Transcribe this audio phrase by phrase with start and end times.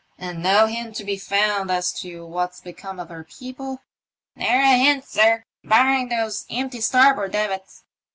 [0.17, 3.83] "And no hint to be found as to what's become of her people?"
[4.35, 7.83] Ne'er a hint, sir, barring those empty starboard davits.